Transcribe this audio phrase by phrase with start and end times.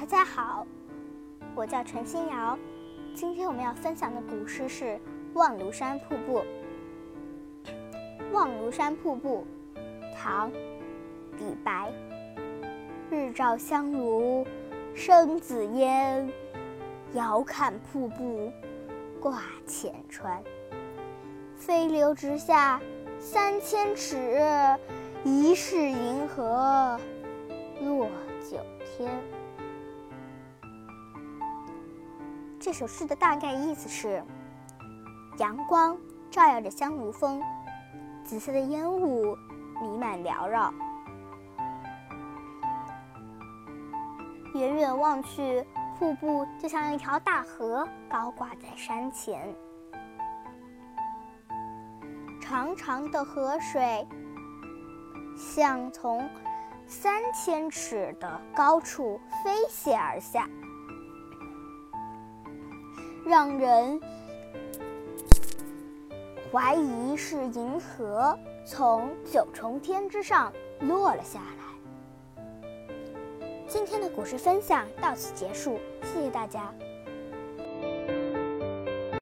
[0.00, 0.64] 大家好，
[1.56, 2.56] 我叫陈新瑶。
[3.16, 4.84] 今天我们要分享的古诗是
[5.34, 6.38] 《望庐山瀑布》。
[8.30, 9.44] 望庐山瀑布，
[10.16, 10.52] 唐·
[11.40, 11.92] 李白。
[13.10, 14.46] 日照香炉
[14.94, 16.32] 生紫烟，
[17.14, 18.52] 遥看瀑布
[19.20, 20.40] 挂前川。
[21.56, 22.80] 飞流直下
[23.18, 24.40] 三千尺，
[25.24, 27.00] 疑是银河
[27.80, 28.08] 落
[28.48, 29.10] 九天。
[32.60, 34.22] 这首诗的大概意思是：
[35.38, 35.96] 阳光
[36.28, 37.40] 照耀着香炉峰，
[38.24, 39.36] 紫色的烟雾
[39.80, 40.74] 弥漫缭绕。
[44.54, 45.64] 远远望去，
[45.98, 49.54] 瀑布就像一条大河高挂在山前，
[52.40, 54.04] 长长的河水
[55.36, 56.28] 像从
[56.88, 60.48] 三千尺的高处飞泻而下。
[63.28, 64.00] 让人
[66.50, 68.34] 怀疑是银河
[68.64, 72.42] 从九重天之上落了下来。
[73.68, 76.72] 今天的古诗分享到此结束，谢谢大家。